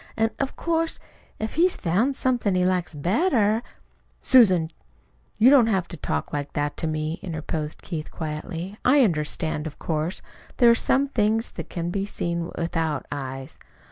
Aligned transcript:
"An' 0.17 0.31
of 0.39 0.55
course, 0.55 0.97
if 1.37 1.53
he's 1.53 1.77
found 1.77 2.15
somethin' 2.15 2.55
he 2.55 2.65
likes 2.65 2.95
better" 2.95 3.61
"Susan, 4.19 4.71
you 5.37 5.51
don't 5.51 5.67
have 5.67 5.87
to 5.89 5.95
talk 5.95 6.33
like 6.33 6.53
that 6.53 6.75
to 6.77 6.87
me" 6.87 7.19
interposed 7.21 7.83
Keith 7.83 8.09
quietly. 8.09 8.79
"I 8.83 9.03
understand, 9.03 9.67
of 9.67 9.77
course. 9.77 10.23
There 10.57 10.71
are 10.71 10.73
some 10.73 11.07
things 11.09 11.51
that 11.51 11.69
can 11.69 11.91
be 11.91 12.07
seen 12.07 12.49
without 12.57 13.05
eyes." 13.11 13.59